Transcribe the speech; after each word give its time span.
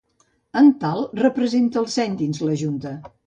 En 0.61 0.69
tal 0.83 1.03
representa 1.19 1.81
el 1.83 1.87
seny 1.99 2.17
dins 2.25 2.43
la 2.47 2.57
junta. 2.65 2.95